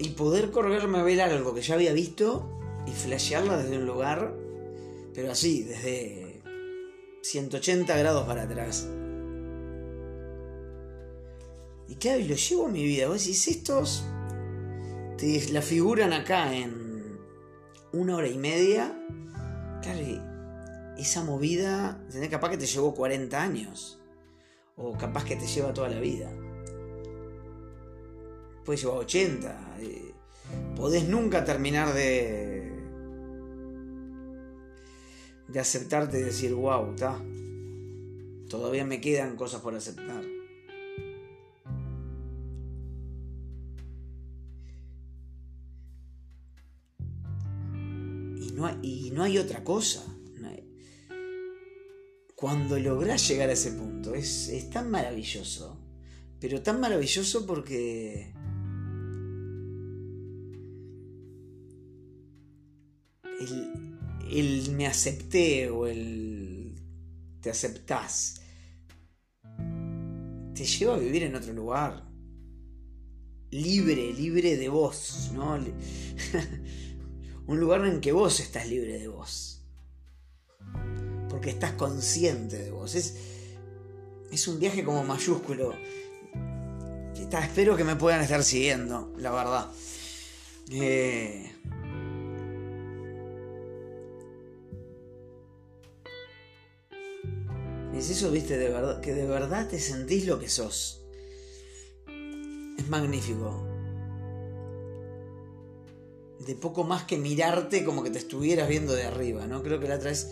y 0.00 0.08
poder 0.10 0.50
correrme 0.50 0.98
a 0.98 1.02
ver 1.02 1.20
algo 1.20 1.54
que 1.54 1.60
ya 1.60 1.74
había 1.74 1.92
visto 1.92 2.48
y 2.86 2.90
flashearla 2.90 3.58
desde 3.58 3.76
un 3.76 3.84
lugar, 3.84 4.34
pero 5.14 5.30
así, 5.30 5.62
desde 5.62 6.42
180 7.20 7.96
grados 7.98 8.26
para 8.26 8.44
atrás. 8.44 8.88
Y 11.86 11.96
claro, 11.96 12.18
y 12.18 12.28
lo 12.28 12.34
llevo 12.34 12.66
a 12.66 12.70
mi 12.70 12.82
vida. 12.82 13.08
Vos 13.08 13.18
decís, 13.18 13.46
estos 13.48 14.04
te 15.18 15.52
la 15.52 15.60
figuran 15.60 16.14
acá 16.14 16.56
en 16.56 17.18
una 17.92 18.16
hora 18.16 18.28
y 18.28 18.38
media. 18.38 18.96
Claro, 19.82 20.94
esa 20.96 21.24
movida, 21.24 22.02
capaz 22.30 22.48
que 22.50 22.56
te 22.56 22.66
llevó 22.66 22.94
40 22.94 23.42
años. 23.42 23.98
O 24.76 24.96
capaz 24.96 25.24
que 25.24 25.36
te 25.36 25.46
lleva 25.46 25.74
toda 25.74 25.90
la 25.90 26.00
vida 26.00 26.32
puede 28.64 28.82
llevar 28.82 28.98
80. 28.98 29.69
Podés 30.76 31.08
nunca 31.08 31.44
terminar 31.44 31.94
de. 31.94 32.72
de 35.48 35.60
aceptarte 35.60 36.18
y 36.18 36.22
decir, 36.22 36.54
wow, 36.54 36.94
está. 36.94 37.18
Todavía 38.48 38.84
me 38.84 39.00
quedan 39.00 39.36
cosas 39.36 39.60
por 39.60 39.74
aceptar. 39.74 40.24
Y 48.40 48.52
no 48.52 48.66
hay, 48.66 48.78
y 48.82 49.10
no 49.12 49.22
hay 49.22 49.38
otra 49.38 49.62
cosa. 49.62 50.04
Cuando 52.40 52.78
lográs 52.78 53.28
llegar 53.28 53.50
a 53.50 53.52
ese 53.52 53.72
punto, 53.72 54.14
es, 54.14 54.48
es 54.48 54.70
tan 54.70 54.90
maravilloso. 54.90 55.78
Pero 56.40 56.62
tan 56.62 56.80
maravilloso 56.80 57.44
porque 57.44 58.32
el, 64.30 64.70
me 64.72 64.86
acepté 64.86 65.70
o 65.70 65.86
el 65.86 66.74
te 67.40 67.50
aceptás 67.50 68.40
te 70.60 70.66
lleva 70.66 70.94
a 70.94 70.98
vivir 70.98 71.22
en 71.22 71.34
otro 71.34 71.54
lugar. 71.54 72.04
Libre, 73.50 74.12
libre 74.12 74.58
de 74.58 74.68
vos, 74.68 75.30
¿no? 75.32 75.58
Un 77.46 77.58
lugar 77.58 77.86
en 77.86 78.02
que 78.02 78.12
vos 78.12 78.40
estás 78.40 78.68
libre 78.68 78.98
de 78.98 79.08
vos. 79.08 79.62
Porque 81.30 81.48
estás 81.48 81.72
consciente 81.72 82.58
de 82.58 82.70
vos. 82.72 82.94
Es, 82.94 83.16
es 84.30 84.48
un 84.48 84.60
viaje 84.60 84.84
como 84.84 85.02
mayúsculo. 85.02 85.74
espero 87.42 87.74
que 87.74 87.84
me 87.84 87.96
puedan 87.96 88.20
estar 88.20 88.44
siguiendo, 88.44 89.14
la 89.16 89.30
verdad. 89.30 89.70
Eh, 90.70 91.54
Es 98.00 98.08
eso, 98.08 98.30
viste, 98.30 98.56
de 98.56 98.70
verdad, 98.70 99.02
que 99.02 99.12
de 99.12 99.26
verdad 99.26 99.68
te 99.68 99.78
sentís 99.78 100.24
lo 100.26 100.40
que 100.40 100.48
sos. 100.48 101.02
Es 102.78 102.88
magnífico. 102.88 103.62
De 106.38 106.54
poco 106.54 106.82
más 106.82 107.04
que 107.04 107.18
mirarte 107.18 107.84
como 107.84 108.02
que 108.02 108.08
te 108.08 108.16
estuvieras 108.16 108.70
viendo 108.70 108.94
de 108.94 109.02
arriba, 109.02 109.46
¿no? 109.46 109.62
Creo 109.62 109.80
que 109.80 109.86
la 109.86 109.96
otra 109.96 110.08
vez 110.08 110.30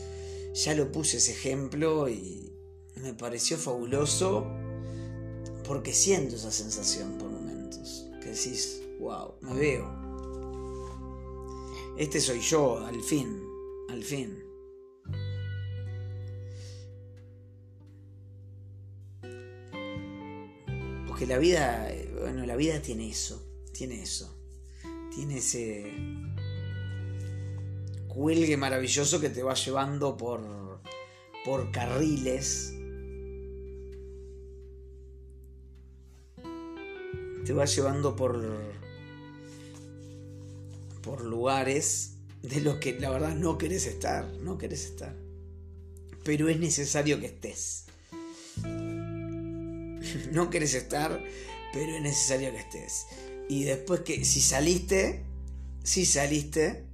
ya 0.54 0.74
lo 0.74 0.90
puse 0.90 1.18
ese 1.18 1.32
ejemplo 1.32 2.08
y 2.08 2.50
me 3.02 3.12
pareció 3.12 3.58
fabuloso 3.58 4.46
porque 5.66 5.92
siento 5.92 6.36
esa 6.36 6.50
sensación 6.50 7.18
por 7.18 7.28
momentos. 7.28 8.06
Que 8.22 8.30
decís, 8.30 8.80
wow, 8.98 9.34
me 9.42 9.52
veo. 9.52 9.86
Este 11.98 12.18
soy 12.18 12.40
yo, 12.40 12.78
al 12.78 13.02
fin, 13.02 13.46
al 13.90 14.02
fin. 14.02 14.47
Porque 21.18 21.34
la 21.34 21.40
vida, 21.40 21.92
bueno, 22.20 22.46
la 22.46 22.54
vida 22.54 22.80
tiene 22.80 23.10
eso, 23.10 23.44
tiene 23.72 24.00
eso. 24.00 24.32
Tiene 25.12 25.38
ese 25.38 25.92
cuelgue 28.06 28.56
maravilloso 28.56 29.18
que 29.18 29.28
te 29.28 29.42
va 29.42 29.54
llevando 29.54 30.16
por, 30.16 30.40
por 31.44 31.72
carriles. 31.72 32.72
Te 37.44 37.52
va 37.52 37.64
llevando 37.64 38.14
por, 38.14 38.40
por 41.02 41.24
lugares 41.24 42.12
de 42.42 42.60
los 42.60 42.76
que 42.76 42.96
la 43.00 43.10
verdad 43.10 43.34
no 43.34 43.58
querés 43.58 43.86
estar, 43.86 44.24
no 44.44 44.56
querés 44.56 44.84
estar. 44.84 45.16
Pero 46.22 46.48
es 46.48 46.60
necesario 46.60 47.18
que 47.18 47.26
estés. 47.26 47.87
No 50.32 50.50
querés 50.50 50.74
estar, 50.74 51.22
pero 51.72 51.96
es 51.96 52.02
necesario 52.02 52.50
que 52.52 52.58
estés. 52.58 53.06
Y 53.48 53.64
después 53.64 54.00
que 54.00 54.24
si 54.24 54.40
saliste, 54.40 55.24
si 55.82 56.04
saliste, 56.04 56.84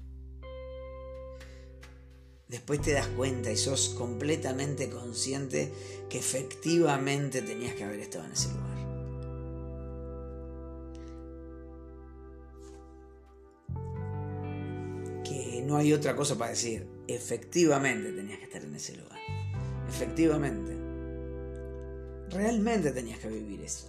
después 2.48 2.80
te 2.80 2.92
das 2.92 3.08
cuenta 3.08 3.50
y 3.50 3.56
sos 3.56 3.90
completamente 3.90 4.88
consciente 4.88 5.72
que 6.08 6.18
efectivamente 6.18 7.42
tenías 7.42 7.74
que 7.74 7.84
haber 7.84 8.00
estado 8.00 8.26
en 8.26 8.32
ese 8.32 8.48
lugar. 8.48 8.74
Que 15.24 15.62
no 15.66 15.76
hay 15.76 15.92
otra 15.92 16.14
cosa 16.14 16.38
para 16.38 16.50
decir, 16.50 16.86
efectivamente 17.08 18.12
tenías 18.12 18.38
que 18.38 18.44
estar 18.44 18.62
en 18.62 18.74
ese 18.76 18.96
lugar. 18.96 19.18
Efectivamente. 19.88 20.83
Realmente 22.34 22.90
tenías 22.90 23.18
que 23.18 23.28
vivir 23.28 23.62
eso. 23.62 23.88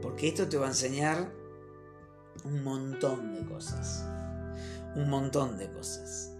Porque 0.00 0.28
esto 0.28 0.48
te 0.48 0.56
va 0.56 0.66
a 0.66 0.70
enseñar 0.70 1.32
un 2.44 2.62
montón 2.62 3.34
de 3.34 3.44
cosas 3.44 4.04
un 4.94 5.08
montón 5.08 5.58
de 5.58 5.70
cosas, 5.70 6.32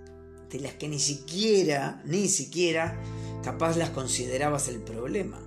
de 0.50 0.60
las 0.60 0.74
que 0.74 0.88
ni 0.88 0.98
siquiera, 0.98 2.02
ni 2.04 2.28
siquiera 2.28 3.00
capaz 3.42 3.76
las 3.76 3.90
considerabas 3.90 4.68
el 4.68 4.80
problema. 4.80 5.40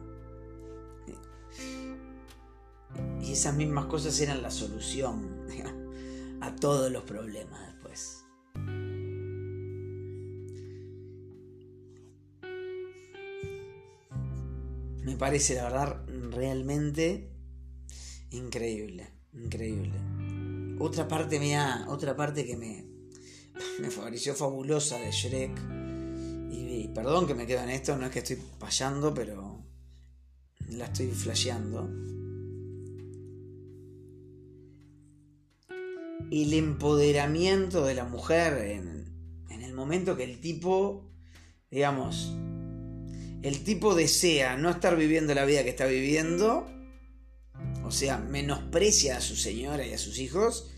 Y 3.21 3.33
esas 3.33 3.55
mismas 3.55 3.85
cosas 3.85 4.19
eran 4.19 4.41
la 4.41 4.51
solución 4.51 5.45
a 6.41 6.55
todos 6.55 6.91
los 6.91 7.03
problemas 7.03 7.74
Me 15.15 15.19
parece, 15.19 15.55
la 15.55 15.63
verdad, 15.63 16.03
realmente 16.31 17.31
increíble, 18.31 19.07
increíble. 19.31 19.93
Otra 20.77 21.07
parte 21.07 21.39
mía, 21.39 21.85
otra 21.87 22.17
parte 22.17 22.45
que 22.45 22.57
me, 22.57 22.83
me 23.79 23.89
pareció 23.91 24.35
fabulosa 24.35 24.99
de 24.99 25.11
Shrek. 25.11 25.57
Y, 26.51 26.89
perdón 26.93 27.27
que 27.27 27.33
me 27.33 27.47
quedo 27.47 27.63
en 27.63 27.69
esto, 27.69 27.95
no 27.95 28.07
es 28.07 28.11
que 28.11 28.19
estoy 28.19 28.37
payando, 28.59 29.13
pero 29.13 29.63
la 30.67 30.83
estoy 30.83 31.07
flasheando. 31.11 31.89
El 36.29 36.53
empoderamiento 36.53 37.85
de 37.85 37.93
la 37.93 38.03
mujer 38.03 38.57
en, 38.69 39.05
en 39.49 39.61
el 39.61 39.73
momento 39.73 40.17
que 40.17 40.25
el 40.25 40.41
tipo, 40.41 41.09
digamos, 41.71 42.35
el 43.45 43.63
tipo 43.63 43.93
desea 43.93 44.57
no 44.57 44.71
estar 44.71 44.97
viviendo 44.97 45.35
la 45.35 45.45
vida 45.45 45.63
que 45.63 45.69
está 45.69 45.85
viviendo, 45.85 46.67
o 47.83 47.91
sea, 47.91 48.17
menosprecia 48.17 49.17
a 49.17 49.21
su 49.21 49.35
señora 49.35 49.85
y 49.85 49.93
a 49.93 49.99
sus 49.99 50.17
hijos, 50.17 50.71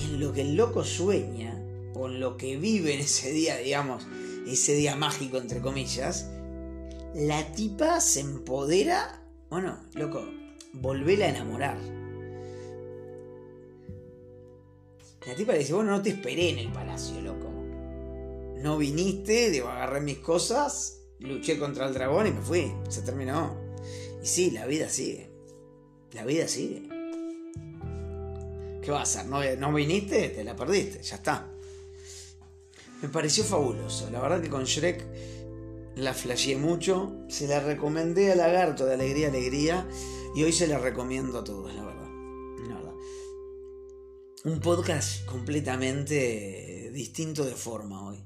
y 0.00 0.04
en 0.04 0.20
lo 0.20 0.32
que 0.32 0.40
el 0.40 0.56
loco 0.56 0.84
sueña, 0.84 1.62
o 1.92 2.08
en 2.08 2.18
lo 2.18 2.38
que 2.38 2.56
vive 2.56 2.94
en 2.94 3.00
ese 3.00 3.30
día, 3.30 3.58
digamos, 3.58 4.06
ese 4.46 4.74
día 4.74 4.96
mágico, 4.96 5.36
entre 5.36 5.60
comillas, 5.60 6.30
la 7.14 7.52
tipa 7.52 8.00
se 8.00 8.20
empodera. 8.20 9.22
Bueno, 9.50 9.78
loco, 9.92 10.26
volvela 10.72 11.26
a 11.26 11.28
enamorar. 11.28 11.78
La 15.26 15.34
tipa 15.34 15.52
le 15.52 15.58
dice, 15.58 15.74
bueno, 15.74 15.90
no 15.90 16.00
te 16.00 16.08
esperé 16.08 16.50
en 16.50 16.58
el 16.60 16.72
palacio, 16.72 17.20
loco. 17.20 17.55
No 18.62 18.78
viniste, 18.78 19.50
digo, 19.50 19.68
agarré 19.68 20.00
mis 20.00 20.18
cosas, 20.18 21.02
luché 21.20 21.58
contra 21.58 21.86
el 21.86 21.94
dragón 21.94 22.26
y 22.26 22.32
me 22.32 22.40
fui. 22.40 22.72
Se 22.88 23.02
terminó. 23.02 23.56
Y 24.22 24.26
sí, 24.26 24.50
la 24.50 24.66
vida 24.66 24.88
sigue. 24.88 25.30
La 26.12 26.24
vida 26.24 26.48
sigue. 26.48 26.88
¿Qué 28.82 28.90
va 28.90 29.00
a 29.00 29.02
hacer? 29.02 29.26
¿No, 29.26 29.72
viniste? 29.72 30.28
Te 30.28 30.44
la 30.44 30.54
perdiste, 30.56 31.02
ya 31.02 31.16
está. 31.16 31.50
Me 33.02 33.08
pareció 33.08 33.44
fabuloso. 33.44 34.08
La 34.10 34.20
verdad 34.20 34.40
que 34.40 34.48
con 34.48 34.64
Shrek 34.64 35.04
la 35.96 36.14
flasheé 36.14 36.56
mucho. 36.56 37.12
Se 37.28 37.48
la 37.48 37.60
recomendé 37.60 38.32
a 38.32 38.36
Lagarto 38.36 38.86
de 38.86 38.94
Alegría, 38.94 39.28
Alegría. 39.28 39.88
Y 40.34 40.44
hoy 40.44 40.52
se 40.52 40.68
la 40.68 40.78
recomiendo 40.78 41.38
a 41.38 41.44
todos, 41.44 41.74
la 41.74 41.84
verdad. 41.84 42.08
La 42.68 42.74
verdad. 42.76 42.94
Un 44.44 44.60
podcast 44.60 45.24
completamente 45.26 46.90
distinto 46.92 47.44
de 47.44 47.54
forma 47.54 48.06
hoy. 48.08 48.24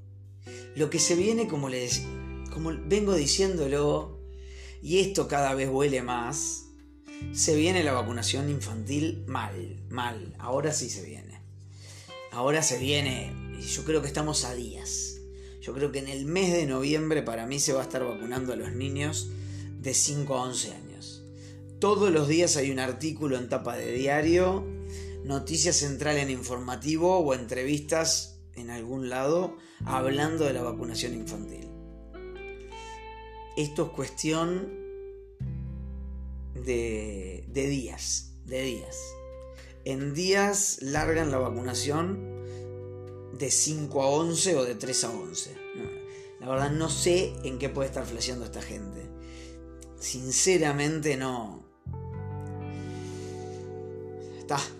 Lo 0.75 0.89
que 0.89 0.99
se 0.99 1.15
viene, 1.15 1.47
como 1.47 1.69
les 1.69 2.03
como 2.51 2.71
vengo 2.85 3.15
diciéndolo, 3.15 4.19
y 4.81 4.99
esto 4.99 5.27
cada 5.27 5.53
vez 5.53 5.69
huele 5.69 6.01
más, 6.01 6.65
se 7.33 7.55
viene 7.55 7.83
la 7.83 7.93
vacunación 7.93 8.49
infantil 8.49 9.23
mal, 9.27 9.79
mal. 9.89 10.35
Ahora 10.39 10.73
sí 10.73 10.89
se 10.89 11.03
viene. 11.03 11.41
Ahora 12.31 12.63
se 12.63 12.77
viene, 12.77 13.33
yo 13.61 13.83
creo 13.83 14.01
que 14.01 14.07
estamos 14.07 14.43
a 14.45 14.53
días. 14.53 15.17
Yo 15.61 15.73
creo 15.73 15.91
que 15.91 15.99
en 15.99 16.07
el 16.07 16.25
mes 16.25 16.51
de 16.51 16.65
noviembre 16.65 17.21
para 17.21 17.45
mí 17.45 17.59
se 17.59 17.73
va 17.73 17.81
a 17.81 17.83
estar 17.83 18.03
vacunando 18.03 18.53
a 18.53 18.55
los 18.55 18.73
niños 18.73 19.29
de 19.79 19.93
5 19.93 20.35
a 20.35 20.43
11 20.43 20.73
años. 20.73 21.23
Todos 21.79 22.11
los 22.11 22.27
días 22.27 22.57
hay 22.57 22.71
un 22.71 22.79
artículo 22.79 23.37
en 23.37 23.49
tapa 23.49 23.75
de 23.75 23.91
diario, 23.91 24.65
noticia 25.23 25.73
central 25.73 26.17
en 26.17 26.29
informativo 26.29 27.17
o 27.19 27.33
entrevistas 27.33 28.30
en 28.55 28.69
algún 28.69 29.09
lado 29.09 29.55
hablando 29.85 30.45
de 30.45 30.53
la 30.53 30.61
vacunación 30.61 31.13
infantil. 31.13 31.69
Esto 33.57 33.85
es 33.87 33.89
cuestión 33.89 34.81
de, 36.53 37.45
días, 37.53 38.33
de 38.45 38.61
días. 38.61 38.97
En 39.83 40.13
días 40.13 40.79
largan 40.81 41.31
la 41.31 41.37
vacunación 41.37 42.19
de 43.37 43.51
5 43.51 44.01
a 44.01 44.07
11 44.07 44.55
o 44.57 44.63
de 44.63 44.75
3 44.75 45.03
a 45.03 45.09
11. 45.11 45.57
La 46.39 46.49
verdad 46.49 46.71
no 46.71 46.89
sé 46.89 47.33
en 47.43 47.59
qué 47.59 47.69
puede 47.69 47.89
estar 47.89 48.05
flasheando 48.05 48.45
esta 48.45 48.61
gente. 48.61 49.09
Sinceramente 49.99 51.17
no. 51.17 51.61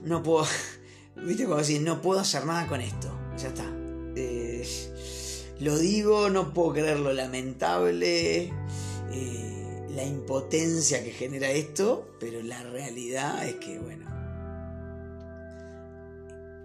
No 0.04 0.24
puedo. 0.24 0.46
¿Viste 1.16 1.46
cómo 1.46 1.58
decir? 1.58 1.82
No 1.82 2.02
puedo 2.02 2.20
hacer 2.20 2.46
nada 2.46 2.68
con 2.68 2.82
esto. 2.82 3.21
Ya 3.38 3.48
está. 3.48 3.66
Eh, 4.16 4.68
lo 5.60 5.78
digo, 5.78 6.30
no 6.30 6.54
puedo 6.54 6.74
creer 6.74 7.00
lo 7.00 7.14
lamentable. 7.14 8.52
Eh, 9.12 9.88
la 9.96 10.04
impotencia 10.04 11.04
que 11.04 11.12
genera 11.12 11.52
esto, 11.52 12.16
pero 12.20 12.42
la 12.42 12.64
realidad 12.64 13.46
es 13.46 13.56
que, 13.56 13.78
bueno, 13.80 14.06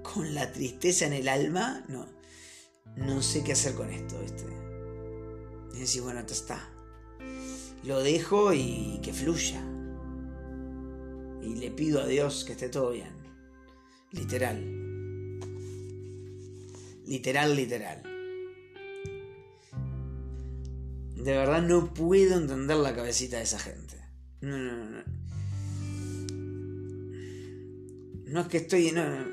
con 0.02 0.34
la 0.34 0.52
tristeza 0.52 1.06
en 1.06 1.12
el 1.12 1.28
alma, 1.28 1.84
no, 1.88 2.06
no 2.96 3.20
sé 3.22 3.42
qué 3.44 3.52
hacer 3.52 3.74
con 3.74 3.90
esto, 3.90 4.18
¿viste? 4.20 4.44
Es 5.72 5.80
decir, 5.80 6.02
bueno, 6.02 6.20
esto 6.20 6.32
está. 6.32 6.70
Lo 7.84 8.02
dejo 8.02 8.52
y 8.54 8.98
que 9.02 9.12
fluya. 9.12 9.62
Y 11.42 11.54
le 11.56 11.70
pido 11.70 12.00
a 12.00 12.06
Dios 12.06 12.44
que 12.44 12.52
esté 12.52 12.68
todo 12.68 12.90
bien. 12.90 13.14
Literal. 14.12 14.85
Literal, 17.06 17.54
literal. 17.54 18.02
De 21.14 21.32
verdad 21.32 21.62
no 21.62 21.94
puedo 21.94 22.36
entender 22.36 22.76
la 22.76 22.94
cabecita 22.94 23.36
de 23.36 23.44
esa 23.44 23.58
gente. 23.58 23.96
No, 24.40 24.58
no, 24.58 24.84
no. 24.84 25.02
No 28.26 28.40
es 28.40 28.48
que 28.48 28.56
estoy. 28.58 28.90
No, 28.92 29.08
no, 29.08 29.24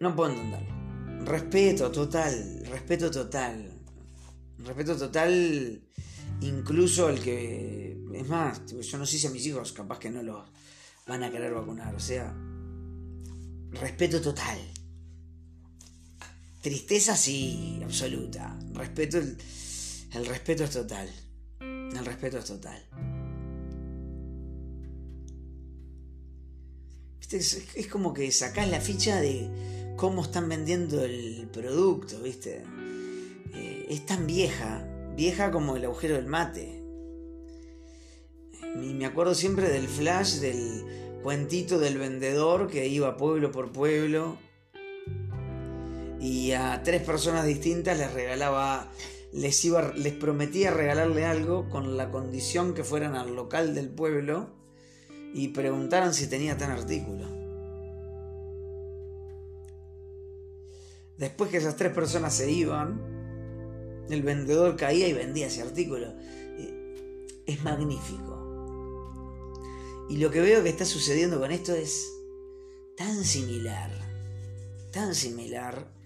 no 0.00 0.16
puedo 0.16 0.30
entenderlo. 0.30 1.24
Respeto 1.24 1.90
total, 1.92 2.64
respeto 2.68 3.10
total. 3.10 3.80
Respeto 4.58 4.96
total, 4.96 5.82
incluso 6.40 7.08
el 7.08 7.20
que. 7.20 7.96
Es 8.12 8.28
más, 8.28 8.66
yo 8.66 8.98
no 8.98 9.06
sé 9.06 9.18
si 9.18 9.26
a 9.26 9.30
mis 9.30 9.46
hijos 9.46 9.72
capaz 9.72 9.98
que 9.98 10.10
no 10.10 10.22
los 10.22 10.44
van 11.06 11.22
a 11.22 11.30
querer 11.30 11.54
vacunar. 11.54 11.94
O 11.94 12.00
sea, 12.00 12.34
respeto 13.70 14.20
total. 14.20 14.58
Tristeza 16.62 17.16
sí, 17.16 17.80
absoluta. 17.82 18.56
Respeto, 18.72 19.18
el, 19.18 20.26
respeto 20.26 20.62
es 20.62 20.70
total. 20.70 21.10
El 21.60 22.04
respeto 22.04 22.38
es 22.38 22.44
total. 22.44 22.80
Es, 27.32 27.86
como 27.90 28.14
que 28.14 28.30
sacás 28.30 28.70
la 28.70 28.80
ficha 28.80 29.20
de 29.20 29.94
cómo 29.96 30.22
están 30.22 30.48
vendiendo 30.48 31.04
el 31.04 31.48
producto, 31.52 32.20
¿viste? 32.20 32.62
Eh, 33.54 33.86
es 33.90 34.06
tan 34.06 34.28
vieja, 34.28 34.86
vieja 35.16 35.50
como 35.50 35.76
el 35.76 35.84
agujero 35.84 36.14
del 36.14 36.26
mate. 36.26 36.80
Me 38.76 39.04
acuerdo 39.04 39.34
siempre 39.34 39.68
del 39.68 39.88
flash 39.88 40.36
del 40.36 41.18
cuentito 41.24 41.80
del 41.80 41.98
vendedor 41.98 42.70
que 42.70 42.86
iba 42.86 43.16
pueblo 43.16 43.50
por 43.50 43.72
pueblo 43.72 44.38
y 46.22 46.52
a 46.52 46.80
tres 46.84 47.02
personas 47.02 47.44
distintas 47.44 47.98
les 47.98 48.12
regalaba, 48.12 48.92
les, 49.32 49.64
iba, 49.64 49.92
les 49.92 50.12
prometía 50.12 50.70
regalarle 50.70 51.24
algo 51.26 51.68
con 51.68 51.96
la 51.96 52.12
condición 52.12 52.74
que 52.74 52.84
fueran 52.84 53.16
al 53.16 53.34
local 53.34 53.74
del 53.74 53.88
pueblo 53.88 54.50
y 55.34 55.48
preguntaran 55.48 56.14
si 56.14 56.28
tenía 56.28 56.56
tan 56.56 56.70
artículo. 56.70 57.26
Después 61.18 61.50
que 61.50 61.56
esas 61.56 61.74
tres 61.76 61.92
personas 61.92 62.32
se 62.32 62.52
iban, 62.52 64.06
el 64.08 64.22
vendedor 64.22 64.76
caía 64.76 65.08
y 65.08 65.12
vendía 65.12 65.48
ese 65.48 65.62
artículo. 65.62 66.14
Es 67.46 67.64
magnífico. 67.64 68.38
Y 70.08 70.18
lo 70.18 70.30
que 70.30 70.40
veo 70.40 70.62
que 70.62 70.68
está 70.68 70.84
sucediendo 70.84 71.40
con 71.40 71.50
esto 71.50 71.74
es 71.74 72.12
tan 72.96 73.24
similar, 73.24 73.90
tan 74.92 75.16
similar, 75.16 76.01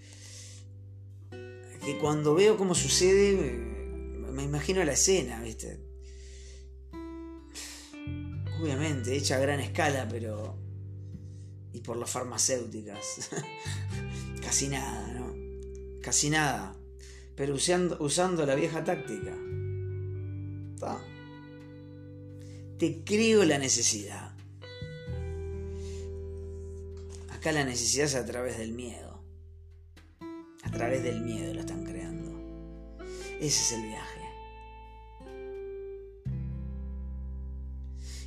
que 1.86 1.98
cuando 1.98 2.34
veo 2.34 2.58
cómo 2.58 2.74
sucede, 2.74 3.32
me 4.32 4.42
imagino 4.42 4.84
la 4.84 4.92
escena, 4.92 5.40
¿viste? 5.40 5.86
obviamente, 8.60 9.16
hecha 9.16 9.36
a 9.36 9.40
gran 9.40 9.60
escala, 9.60 10.08
pero... 10.08 10.58
Y 11.72 11.80
por 11.80 11.96
las 11.96 12.10
farmacéuticas. 12.10 13.30
Casi 14.42 14.68
nada, 14.68 15.06
¿no? 15.12 15.34
Casi 16.00 16.30
nada. 16.30 16.74
Pero 17.34 17.54
usando, 17.54 17.98
usando 18.00 18.46
la 18.46 18.54
vieja 18.54 18.82
táctica. 18.82 19.36
¿Está? 20.74 21.04
Te 22.78 23.04
creo 23.04 23.44
la 23.44 23.58
necesidad. 23.58 24.34
Acá 27.28 27.52
la 27.52 27.64
necesidad 27.64 28.06
es 28.06 28.14
a 28.14 28.24
través 28.24 28.56
del 28.56 28.72
miedo. 28.72 29.05
A 30.66 30.70
través 30.70 31.04
del 31.04 31.20
miedo 31.20 31.54
lo 31.54 31.60
están 31.60 31.84
creando. 31.84 32.32
Ese 33.40 33.46
es 33.46 33.72
el 33.72 33.82
viaje. 33.82 34.20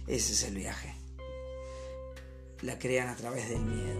Ese 0.07 0.33
es 0.33 0.43
el 0.45 0.55
viaje. 0.55 0.95
La 2.61 2.79
crean 2.79 3.09
a 3.09 3.15
través 3.15 3.49
del 3.49 3.61
miedo. 3.61 3.99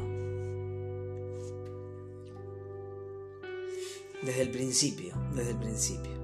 Desde 4.23 4.41
el 4.41 4.51
principio, 4.51 5.13
desde 5.35 5.51
el 5.51 5.57
principio. 5.57 6.17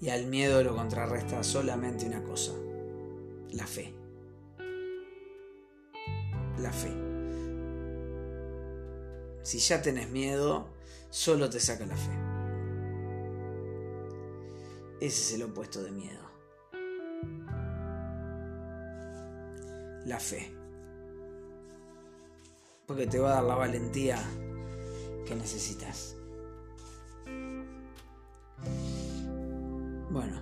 Y 0.00 0.10
al 0.10 0.26
miedo 0.26 0.64
lo 0.64 0.74
contrarresta 0.74 1.44
solamente 1.44 2.06
una 2.06 2.24
cosa, 2.24 2.52
la 3.52 3.66
fe. 3.68 3.94
La 6.58 6.72
fe. 6.72 7.11
Si 9.42 9.58
ya 9.58 9.82
tenés 9.82 10.08
miedo, 10.08 10.68
solo 11.10 11.50
te 11.50 11.58
saca 11.58 11.84
la 11.84 11.96
fe. 11.96 12.12
Ese 15.00 15.20
es 15.20 15.32
el 15.34 15.42
opuesto 15.42 15.82
de 15.82 15.90
miedo. 15.90 16.20
La 20.06 20.20
fe. 20.20 20.52
Porque 22.86 23.06
te 23.06 23.18
va 23.18 23.32
a 23.32 23.34
dar 23.34 23.44
la 23.44 23.54
valentía 23.56 24.22
que 25.26 25.34
necesitas. 25.34 26.16
Bueno, 30.10 30.40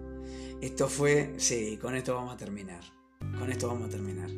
esto 0.62 0.88
fue, 0.88 1.34
sí, 1.36 1.76
con 1.76 1.94
esto 1.94 2.14
vamos 2.14 2.34
a 2.34 2.36
terminar. 2.38 2.82
Con 3.38 3.50
esto 3.50 3.68
vamos 3.68 3.88
a 3.88 3.90
terminar. 3.90 4.30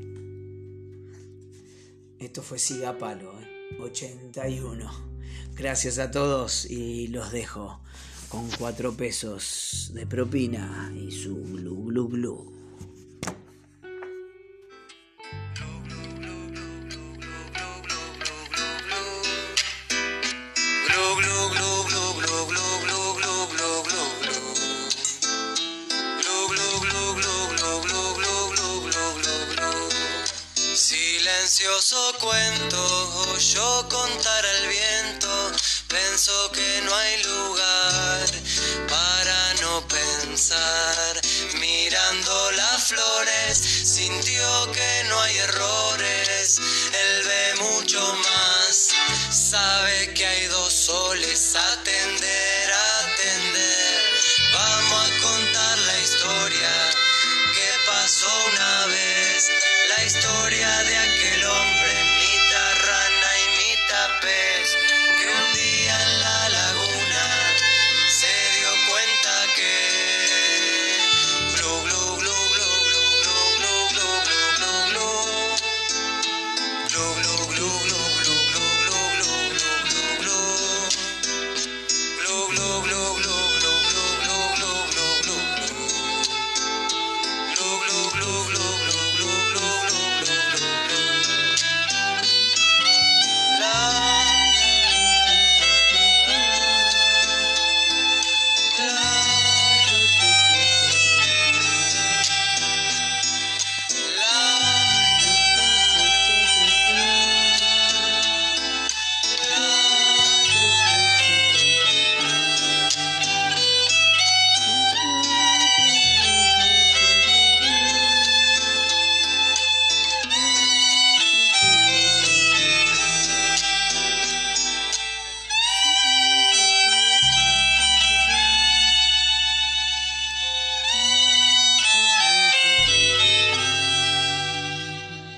Esto 2.18 2.42
fue 2.42 2.58
Siga 2.58 2.98
Palo, 2.98 3.32
81. 3.80 4.90
Gracias 5.54 5.98
a 5.98 6.10
todos 6.10 6.64
y 6.70 7.08
los 7.08 7.32
dejo 7.32 7.80
con 8.28 8.48
cuatro 8.58 8.94
pesos 8.94 9.90
de 9.94 10.06
propina 10.06 10.92
y 10.96 11.10
su 11.10 11.36
glu 11.36 11.84
glu 11.84 12.08
glu. 12.08 12.51
Mirando 41.60 42.52
las 42.52 42.84
flores, 42.84 43.58
sintió 43.58 44.72
que 44.72 45.04
no 45.06 45.20
hay 45.20 45.36
error. 45.36 45.91